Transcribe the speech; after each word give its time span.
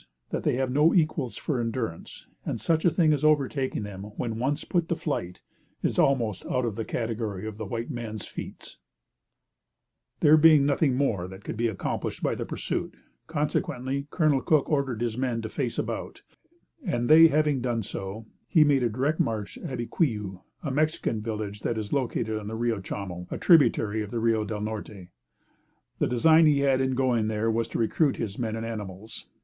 that 0.31 0.41
they 0.41 0.55
have 0.55 0.71
no 0.71 0.95
equals 0.95 1.37
for 1.37 1.59
endurance, 1.61 2.25
and 2.43 2.59
such 2.59 2.85
a 2.85 2.89
thing 2.89 3.13
as 3.13 3.23
overtaking 3.23 3.83
them 3.83 4.05
when 4.17 4.39
once 4.39 4.63
put 4.63 4.89
to 4.89 4.95
flight 4.95 5.43
is 5.83 5.99
almost 5.99 6.43
out 6.47 6.65
of 6.65 6.75
the 6.75 6.83
category 6.83 7.45
of 7.45 7.59
the 7.59 7.65
white 7.67 7.91
man's 7.91 8.25
feats. 8.25 8.77
[Footnote 10.17 10.17
25: 10.17 10.17
Company 10.17 10.17
D, 10.17 10.17
2d 10.17 10.23
Regiment 10.23 10.23
U.S. 10.23 10.23
Artillery.] 10.23 10.23
There 10.25 10.37
being 10.57 10.65
nothing 10.65 10.95
more 10.95 11.27
that 11.27 11.43
could 11.43 11.55
be 11.57 11.67
accomplished 11.67 12.23
by 12.23 12.33
the 12.33 12.45
pursuit, 12.47 12.95
consequently, 13.27 14.07
Col. 14.09 14.41
Cook 14.41 14.67
ordered 14.71 15.01
his 15.01 15.17
men 15.19 15.39
to 15.43 15.49
face 15.49 15.77
about, 15.77 16.23
and 16.83 17.07
they 17.07 17.27
having 17.27 17.61
done 17.61 17.83
so, 17.83 18.25
he 18.47 18.63
made 18.63 18.81
a 18.81 18.89
direct 18.89 19.19
march 19.19 19.53
to 19.53 19.59
Abiquiu, 19.61 20.41
a 20.63 20.71
Mexican 20.71 21.21
village 21.21 21.59
that 21.59 21.77
is 21.77 21.93
located 21.93 22.39
on 22.39 22.47
the 22.47 22.55
Rio 22.55 22.81
Chamo, 22.81 23.27
a 23.31 23.37
tributary 23.37 24.01
of 24.01 24.09
the 24.09 24.19
Rio 24.19 24.43
del 24.45 24.61
Norte. 24.61 25.09
The 25.99 26.07
design 26.07 26.47
he 26.47 26.61
had 26.61 26.81
in 26.81 26.95
going 26.95 27.27
there 27.27 27.51
was 27.51 27.67
to 27.67 27.77
recruit 27.77 28.15
his 28.17 28.39
men 28.39 28.55
and 28.55 28.65
animals. 28.65 29.27